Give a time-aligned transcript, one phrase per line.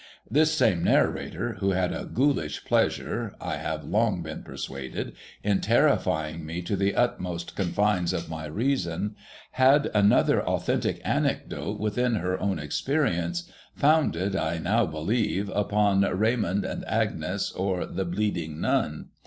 [0.27, 6.43] This same narrator, who had a Ghoulish pleasure, I have long been persuaded, in terrifying
[6.43, 9.15] me to the utmost confines of my reason,
[9.51, 13.43] had anothe/ authentic anecdote within her own experience,
[13.75, 18.59] 94 THE HOLLY TREE founded, I now believe, upon Raymond and Agnes, or the Bleeding
[18.59, 19.09] Nun.